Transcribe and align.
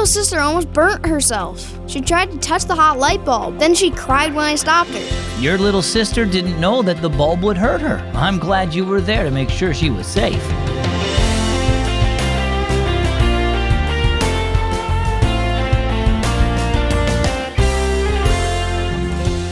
little 0.00 0.14
sister 0.14 0.40
almost 0.40 0.72
burnt 0.72 1.04
herself. 1.04 1.78
She 1.86 2.00
tried 2.00 2.30
to 2.30 2.38
touch 2.38 2.64
the 2.64 2.74
hot 2.74 2.98
light 2.98 3.22
bulb. 3.22 3.58
Then 3.58 3.74
she 3.74 3.90
cried 3.90 4.34
when 4.34 4.46
I 4.46 4.54
stopped 4.54 4.88
her. 4.88 5.40
Your 5.42 5.58
little 5.58 5.82
sister 5.82 6.24
didn't 6.24 6.58
know 6.58 6.80
that 6.80 7.02
the 7.02 7.10
bulb 7.10 7.42
would 7.42 7.58
hurt 7.58 7.82
her. 7.82 7.98
I'm 8.14 8.38
glad 8.38 8.72
you 8.72 8.86
were 8.86 9.02
there 9.02 9.24
to 9.24 9.30
make 9.30 9.50
sure 9.50 9.74
she 9.74 9.90
was 9.90 10.06
safe. 10.06 10.42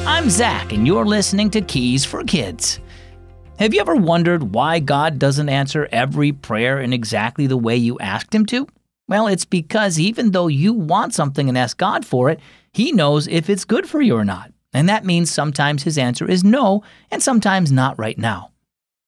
I'm 0.07 0.30
Zach, 0.30 0.73
and 0.73 0.87
you're 0.87 1.05
listening 1.05 1.51
to 1.51 1.61
Keys 1.61 2.07
for 2.07 2.25
Kids. 2.25 2.80
Have 3.59 3.75
you 3.75 3.83
ever 3.83 3.96
wondered 3.96 4.55
why 4.55 4.79
God 4.79 5.19
doesn't 5.19 5.51
answer 5.51 5.91
every 5.93 6.33
prayer 6.33 6.80
in 6.80 6.95
exactly 6.95 7.46
the 7.46 7.59
way 7.59 7.77
you 7.77 7.99
asked 7.99 8.35
Him 8.35 8.46
to? 8.46 8.67
Well, 9.09 9.27
it's 9.27 9.47
because 9.47 9.98
even 9.98 10.33
though 10.33 10.48
you 10.48 10.75
want 10.75 11.15
something 11.15 11.49
and 11.49 11.57
ask 11.57 11.79
God 11.79 12.05
for 12.05 12.29
it, 12.29 12.41
He 12.73 12.93
knows 12.93 13.27
if 13.27 13.49
it's 13.49 13.65
good 13.65 13.89
for 13.89 14.03
you 14.03 14.15
or 14.15 14.25
not. 14.25 14.53
And 14.75 14.89
that 14.89 15.07
means 15.07 15.30
sometimes 15.30 15.83
His 15.83 15.97
answer 15.97 16.30
is 16.30 16.45
no, 16.45 16.83
and 17.11 17.23
sometimes 17.23 17.73
not 17.73 17.99
right 17.99 18.19
now. 18.19 18.51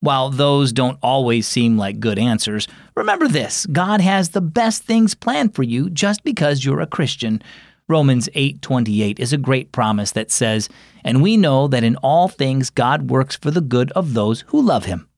While 0.01 0.31
those 0.31 0.73
don't 0.73 0.99
always 1.03 1.47
seem 1.47 1.77
like 1.77 2.01
good 2.01 2.19
answers, 2.19 2.67
remember 2.97 3.29
this 3.29 3.67
God 3.67 4.01
has 4.01 4.31
the 4.31 4.41
best 4.41 4.85
things 4.85 5.15
planned 5.15 5.55
for 5.55 5.63
you 5.63 5.91
just 5.91 6.25
because 6.25 6.65
you're 6.65 6.81
a 6.81 6.87
Christian. 6.87 7.43
Romans 7.87 8.27
8:28 8.35 9.21
is 9.21 9.35
a 9.35 9.37
great 9.37 9.73
promise 9.73 10.13
that 10.13 10.31
says, 10.31 10.71
"And 11.05 11.21
we 11.21 11.37
know 11.37 11.69
that 11.69 11.85
in 11.85 11.97
all 11.97 12.29
things 12.29 12.71
God 12.71 13.11
works 13.11 13.37
for 13.37 13.51
the 13.51 13.61
good 13.61 13.91
of 13.93 14.15
those 14.15 14.45
who 14.47 14.63
love 14.63 14.87
him." 14.87 15.09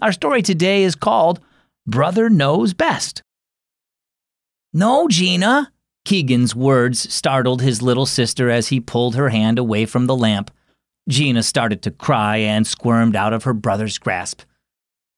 Our 0.00 0.10
story 0.10 0.42
today 0.42 0.82
is 0.82 0.96
called 0.96 1.38
Brother 1.86 2.28
Knows 2.28 2.74
Best. 2.74 3.22
No, 4.72 5.06
Gina. 5.08 5.70
Keegan's 6.04 6.54
words 6.54 7.12
startled 7.12 7.60
his 7.62 7.82
little 7.82 8.06
sister 8.06 8.50
as 8.50 8.68
he 8.68 8.80
pulled 8.80 9.14
her 9.14 9.28
hand 9.28 9.58
away 9.58 9.84
from 9.86 10.06
the 10.06 10.16
lamp. 10.16 10.50
Gina 11.08 11.42
started 11.42 11.82
to 11.82 11.90
cry 11.90 12.38
and 12.38 12.66
squirmed 12.66 13.14
out 13.14 13.32
of 13.32 13.44
her 13.44 13.52
brother's 13.52 13.98
grasp. 13.98 14.42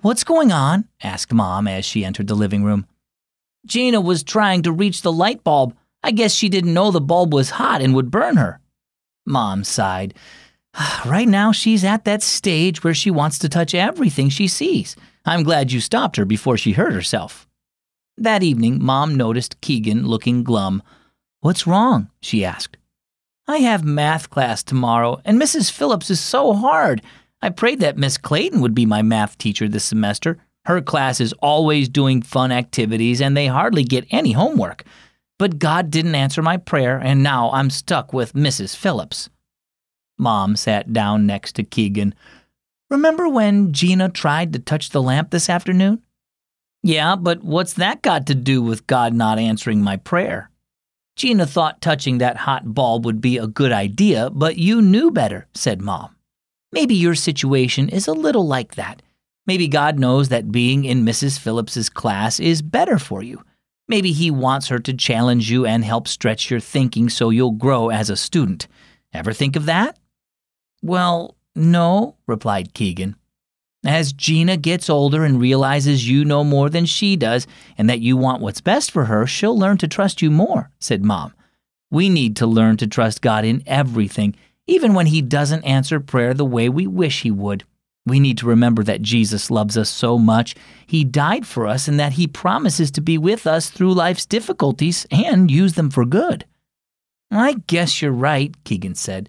What's 0.00 0.24
going 0.24 0.50
on? 0.50 0.88
asked 1.02 1.32
Mom 1.32 1.68
as 1.68 1.84
she 1.84 2.04
entered 2.04 2.26
the 2.26 2.34
living 2.34 2.64
room. 2.64 2.86
Gina 3.64 4.00
was 4.00 4.22
trying 4.22 4.62
to 4.62 4.72
reach 4.72 5.02
the 5.02 5.12
light 5.12 5.44
bulb. 5.44 5.76
I 6.02 6.10
guess 6.10 6.34
she 6.34 6.48
didn't 6.48 6.74
know 6.74 6.90
the 6.90 7.00
bulb 7.00 7.32
was 7.32 7.50
hot 7.50 7.80
and 7.80 7.94
would 7.94 8.10
burn 8.10 8.36
her. 8.36 8.60
Mom 9.24 9.64
sighed. 9.64 10.14
Right 11.06 11.28
now, 11.28 11.52
she's 11.52 11.84
at 11.84 12.04
that 12.04 12.22
stage 12.22 12.82
where 12.82 12.94
she 12.94 13.10
wants 13.10 13.38
to 13.38 13.48
touch 13.48 13.74
everything 13.74 14.28
she 14.28 14.48
sees. 14.48 14.96
I'm 15.24 15.44
glad 15.44 15.70
you 15.70 15.80
stopped 15.80 16.16
her 16.16 16.24
before 16.24 16.56
she 16.56 16.72
hurt 16.72 16.92
herself. 16.92 17.46
That 18.16 18.42
evening, 18.42 18.82
Mom 18.82 19.16
noticed 19.16 19.60
Keegan 19.60 20.06
looking 20.06 20.44
glum. 20.44 20.82
What's 21.40 21.66
wrong? 21.66 22.10
she 22.20 22.44
asked. 22.44 22.76
I 23.46 23.58
have 23.58 23.84
math 23.84 24.30
class 24.30 24.62
tomorrow, 24.62 25.20
and 25.24 25.40
Mrs. 25.40 25.70
Phillips 25.70 26.10
is 26.10 26.20
so 26.20 26.54
hard. 26.54 27.02
I 27.42 27.50
prayed 27.50 27.80
that 27.80 27.98
Miss 27.98 28.16
Clayton 28.16 28.60
would 28.60 28.74
be 28.74 28.86
my 28.86 29.02
math 29.02 29.36
teacher 29.36 29.68
this 29.68 29.84
semester. 29.84 30.38
Her 30.64 30.80
class 30.80 31.20
is 31.20 31.34
always 31.34 31.88
doing 31.88 32.22
fun 32.22 32.52
activities, 32.52 33.20
and 33.20 33.36
they 33.36 33.48
hardly 33.48 33.84
get 33.84 34.06
any 34.10 34.32
homework. 34.32 34.84
But 35.38 35.58
God 35.58 35.90
didn't 35.90 36.14
answer 36.14 36.40
my 36.40 36.56
prayer, 36.56 36.96
and 36.96 37.22
now 37.22 37.50
I'm 37.50 37.68
stuck 37.68 38.12
with 38.12 38.32
Mrs. 38.32 38.74
Phillips. 38.74 39.28
Mom 40.16 40.56
sat 40.56 40.92
down 40.92 41.26
next 41.26 41.56
to 41.56 41.64
Keegan. 41.64 42.14
Remember 42.88 43.28
when 43.28 43.72
Gina 43.72 44.08
tried 44.08 44.52
to 44.52 44.58
touch 44.58 44.90
the 44.90 45.02
lamp 45.02 45.30
this 45.30 45.50
afternoon? 45.50 46.02
Yeah, 46.86 47.16
but 47.16 47.42
what's 47.42 47.72
that 47.74 48.02
got 48.02 48.26
to 48.26 48.34
do 48.34 48.60
with 48.60 48.86
God 48.86 49.14
not 49.14 49.38
answering 49.38 49.80
my 49.80 49.96
prayer? 49.96 50.50
Gina 51.16 51.46
thought 51.46 51.80
touching 51.80 52.18
that 52.18 52.36
hot 52.36 52.74
bulb 52.74 53.06
would 53.06 53.22
be 53.22 53.38
a 53.38 53.46
good 53.46 53.72
idea, 53.72 54.28
but 54.28 54.58
you 54.58 54.82
knew 54.82 55.10
better, 55.10 55.46
said 55.54 55.80
Mom. 55.80 56.14
Maybe 56.72 56.94
your 56.94 57.14
situation 57.14 57.88
is 57.88 58.06
a 58.06 58.12
little 58.12 58.46
like 58.46 58.74
that. 58.74 59.00
Maybe 59.46 59.66
God 59.66 59.98
knows 59.98 60.28
that 60.28 60.52
being 60.52 60.84
in 60.84 61.06
Mrs. 61.06 61.38
Phillips's 61.38 61.88
class 61.88 62.38
is 62.38 62.60
better 62.60 62.98
for 62.98 63.22
you. 63.22 63.42
Maybe 63.88 64.12
he 64.12 64.30
wants 64.30 64.68
her 64.68 64.78
to 64.80 64.92
challenge 64.92 65.50
you 65.50 65.64
and 65.64 65.86
help 65.86 66.06
stretch 66.06 66.50
your 66.50 66.60
thinking 66.60 67.08
so 67.08 67.30
you'll 67.30 67.52
grow 67.52 67.88
as 67.88 68.10
a 68.10 68.16
student. 68.16 68.68
Ever 69.14 69.32
think 69.32 69.56
of 69.56 69.64
that? 69.64 69.98
Well, 70.82 71.38
no, 71.54 72.16
replied 72.26 72.74
Keegan. 72.74 73.16
As 73.84 74.14
Gina 74.14 74.56
gets 74.56 74.88
older 74.88 75.24
and 75.24 75.40
realizes 75.40 76.08
you 76.08 76.24
know 76.24 76.42
more 76.42 76.70
than 76.70 76.86
she 76.86 77.16
does 77.16 77.46
and 77.76 77.88
that 77.90 78.00
you 78.00 78.16
want 78.16 78.40
what's 78.40 78.62
best 78.62 78.90
for 78.90 79.04
her, 79.04 79.26
she'll 79.26 79.58
learn 79.58 79.76
to 79.78 79.88
trust 79.88 80.22
you 80.22 80.30
more, 80.30 80.70
said 80.80 81.04
Mom. 81.04 81.34
We 81.90 82.08
need 82.08 82.34
to 82.36 82.46
learn 82.46 82.78
to 82.78 82.86
trust 82.86 83.20
God 83.20 83.44
in 83.44 83.62
everything, 83.66 84.34
even 84.66 84.94
when 84.94 85.06
He 85.06 85.20
doesn't 85.20 85.64
answer 85.64 86.00
prayer 86.00 86.32
the 86.32 86.44
way 86.46 86.68
we 86.68 86.86
wish 86.86 87.22
He 87.22 87.30
would. 87.30 87.64
We 88.06 88.20
need 88.20 88.38
to 88.38 88.46
remember 88.46 88.82
that 88.84 89.02
Jesus 89.02 89.50
loves 89.50 89.76
us 89.76 89.90
so 89.90 90.18
much, 90.18 90.54
He 90.86 91.04
died 91.04 91.46
for 91.46 91.66
us, 91.66 91.86
and 91.86 92.00
that 92.00 92.14
He 92.14 92.26
promises 92.26 92.90
to 92.92 93.02
be 93.02 93.18
with 93.18 93.46
us 93.46 93.68
through 93.68 93.94
life's 93.94 94.26
difficulties 94.26 95.06
and 95.10 95.50
use 95.50 95.74
them 95.74 95.90
for 95.90 96.06
good. 96.06 96.46
I 97.30 97.54
guess 97.66 98.00
you're 98.00 98.12
right, 98.12 98.54
Keegan 98.64 98.94
said. 98.94 99.28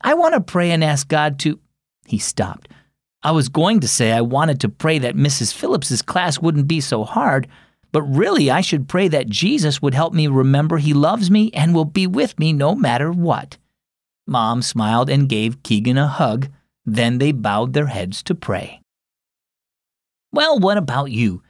I 0.00 0.14
want 0.14 0.34
to 0.34 0.40
pray 0.40 0.70
and 0.70 0.84
ask 0.84 1.08
God 1.08 1.38
to. 1.40 1.58
He 2.06 2.18
stopped. 2.18 2.68
I 3.26 3.32
was 3.32 3.48
going 3.48 3.80
to 3.80 3.88
say 3.88 4.12
I 4.12 4.20
wanted 4.20 4.60
to 4.60 4.68
pray 4.68 5.00
that 5.00 5.16
Mrs. 5.16 5.52
Phillips's 5.52 6.00
class 6.00 6.38
wouldn't 6.38 6.68
be 6.68 6.80
so 6.80 7.02
hard, 7.02 7.48
but 7.90 8.02
really 8.02 8.52
I 8.52 8.60
should 8.60 8.88
pray 8.88 9.08
that 9.08 9.28
Jesus 9.28 9.82
would 9.82 9.94
help 9.94 10.14
me 10.14 10.28
remember 10.28 10.78
He 10.78 10.94
loves 10.94 11.28
me 11.28 11.50
and 11.52 11.74
will 11.74 11.86
be 11.86 12.06
with 12.06 12.38
me 12.38 12.52
no 12.52 12.76
matter 12.76 13.10
what. 13.10 13.58
Mom 14.28 14.62
smiled 14.62 15.10
and 15.10 15.28
gave 15.28 15.64
Keegan 15.64 15.98
a 15.98 16.06
hug. 16.06 16.50
Then 16.84 17.18
they 17.18 17.32
bowed 17.32 17.72
their 17.72 17.88
heads 17.88 18.22
to 18.22 18.34
pray. 18.36 18.80
Well, 20.30 20.60
what 20.60 20.78
about 20.78 21.10
you? 21.10 21.42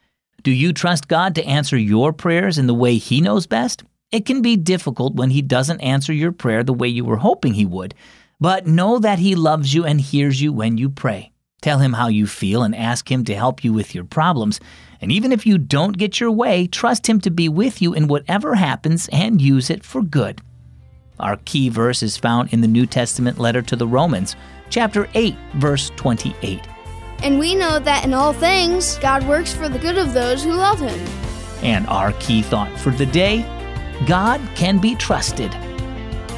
Do 0.42 0.52
you 0.52 0.72
trust 0.72 1.08
God 1.08 1.34
to 1.34 1.44
answer 1.44 1.76
your 1.76 2.14
prayers 2.14 2.56
in 2.56 2.68
the 2.68 2.74
way 2.74 2.96
He 2.96 3.20
knows 3.20 3.46
best? 3.46 3.84
It 4.10 4.24
can 4.24 4.40
be 4.40 4.56
difficult 4.56 5.14
when 5.16 5.28
He 5.28 5.42
doesn't 5.42 5.82
answer 5.82 6.14
your 6.14 6.32
prayer 6.32 6.64
the 6.64 6.72
way 6.72 6.88
you 6.88 7.04
were 7.04 7.18
hoping 7.18 7.52
He 7.52 7.66
would, 7.66 7.94
but 8.40 8.66
know 8.66 8.98
that 8.98 9.18
He 9.18 9.34
loves 9.34 9.74
you 9.74 9.84
and 9.84 10.00
hears 10.00 10.40
you 10.40 10.54
when 10.54 10.78
you 10.78 10.88
pray. 10.88 11.32
Tell 11.62 11.78
Him 11.78 11.94
how 11.94 12.08
you 12.08 12.26
feel 12.26 12.62
and 12.62 12.74
ask 12.74 13.10
Him 13.10 13.24
to 13.24 13.34
help 13.34 13.64
you 13.64 13.72
with 13.72 13.94
your 13.94 14.04
problems. 14.04 14.60
And 15.00 15.10
even 15.10 15.32
if 15.32 15.46
you 15.46 15.58
don't 15.58 15.98
get 15.98 16.20
your 16.20 16.30
way, 16.30 16.66
trust 16.66 17.08
Him 17.08 17.20
to 17.22 17.30
be 17.30 17.48
with 17.48 17.82
you 17.82 17.94
in 17.94 18.08
whatever 18.08 18.54
happens 18.54 19.08
and 19.12 19.40
use 19.40 19.70
it 19.70 19.84
for 19.84 20.02
good. 20.02 20.40
Our 21.18 21.36
key 21.44 21.68
verse 21.68 22.02
is 22.02 22.16
found 22.16 22.52
in 22.52 22.60
the 22.60 22.68
New 22.68 22.86
Testament 22.86 23.38
letter 23.38 23.62
to 23.62 23.76
the 23.76 23.86
Romans, 23.86 24.36
chapter 24.68 25.08
8, 25.14 25.34
verse 25.54 25.90
28. 25.96 26.60
And 27.22 27.38
we 27.38 27.54
know 27.54 27.78
that 27.78 28.04
in 28.04 28.12
all 28.12 28.34
things, 28.34 28.98
God 28.98 29.26
works 29.26 29.52
for 29.52 29.68
the 29.68 29.78
good 29.78 29.96
of 29.96 30.12
those 30.12 30.44
who 30.44 30.52
love 30.52 30.78
Him. 30.78 30.98
And 31.62 31.86
our 31.86 32.12
key 32.14 32.42
thought 32.42 32.78
for 32.78 32.90
the 32.90 33.06
day 33.06 33.44
God 34.06 34.40
can 34.54 34.78
be 34.78 34.94
trusted. 34.94 35.50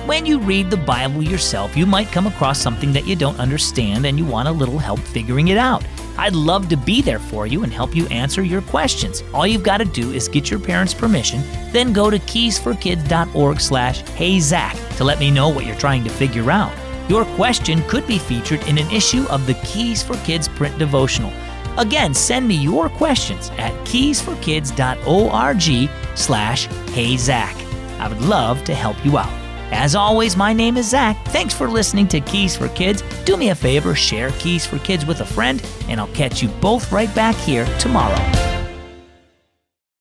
When 0.08 0.24
you 0.24 0.40
read 0.40 0.70
the 0.70 0.78
Bible 0.78 1.22
yourself, 1.22 1.76
you 1.76 1.84
might 1.84 2.10
come 2.10 2.26
across 2.26 2.58
something 2.58 2.94
that 2.94 3.06
you 3.06 3.14
don't 3.14 3.38
understand 3.38 4.06
and 4.06 4.18
you 4.18 4.24
want 4.24 4.48
a 4.48 4.52
little 4.52 4.78
help 4.78 5.00
figuring 5.00 5.48
it 5.48 5.58
out. 5.58 5.84
I'd 6.16 6.34
love 6.34 6.70
to 6.70 6.78
be 6.78 7.02
there 7.02 7.18
for 7.18 7.46
you 7.46 7.62
and 7.62 7.70
help 7.70 7.94
you 7.94 8.06
answer 8.06 8.42
your 8.42 8.62
questions. 8.62 9.22
All 9.34 9.46
you've 9.46 9.62
got 9.62 9.76
to 9.78 9.84
do 9.84 10.12
is 10.12 10.26
get 10.26 10.50
your 10.50 10.60
parents' 10.60 10.94
permission, 10.94 11.42
then 11.72 11.92
go 11.92 12.08
to 12.08 12.18
keysforkids.org 12.20 13.60
slash 13.60 14.02
heyzach 14.02 14.96
to 14.96 15.04
let 15.04 15.20
me 15.20 15.30
know 15.30 15.50
what 15.50 15.66
you're 15.66 15.76
trying 15.76 16.04
to 16.04 16.10
figure 16.10 16.50
out. 16.50 16.72
Your 17.10 17.26
question 17.36 17.86
could 17.86 18.06
be 18.06 18.18
featured 18.18 18.66
in 18.66 18.78
an 18.78 18.90
issue 18.90 19.26
of 19.28 19.46
the 19.46 19.60
Keys 19.62 20.02
for 20.02 20.16
Kids 20.24 20.48
print 20.48 20.78
devotional. 20.78 21.34
Again, 21.76 22.14
send 22.14 22.48
me 22.48 22.54
your 22.54 22.88
questions 22.88 23.50
at 23.58 23.74
keysforkids.org 23.84 25.90
slash 26.16 26.66
heyzach. 26.68 28.00
I 28.00 28.08
would 28.08 28.22
love 28.22 28.64
to 28.64 28.74
help 28.74 29.04
you 29.04 29.18
out. 29.18 29.47
As 29.70 29.94
always, 29.94 30.36
my 30.36 30.52
name 30.52 30.76
is 30.76 30.88
Zach. 30.88 31.22
Thanks 31.26 31.54
for 31.54 31.68
listening 31.68 32.08
to 32.08 32.20
Keys 32.20 32.56
for 32.56 32.68
Kids. 32.68 33.02
Do 33.24 33.36
me 33.36 33.50
a 33.50 33.54
favor, 33.54 33.94
share 33.94 34.30
Keys 34.32 34.64
for 34.64 34.78
Kids 34.78 35.04
with 35.04 35.20
a 35.20 35.26
friend, 35.26 35.62
and 35.88 36.00
I'll 36.00 36.08
catch 36.08 36.42
you 36.42 36.48
both 36.60 36.90
right 36.90 37.14
back 37.14 37.36
here 37.36 37.66
tomorrow. 37.78 38.57